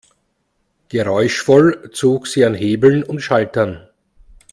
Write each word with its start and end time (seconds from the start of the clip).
Geräuschvoll 0.89 1.91
zog 1.93 2.25
sie 2.25 2.43
an 2.43 2.55
Hebeln 2.55 3.03
und 3.03 3.21
Schaltern. 3.21 3.87